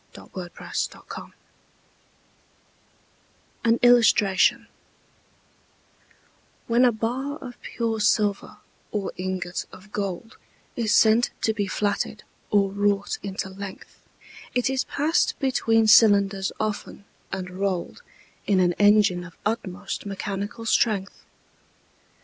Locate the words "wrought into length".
12.71-13.99